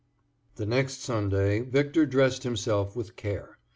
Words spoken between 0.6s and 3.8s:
next Sunday, Victor dressed himself with care.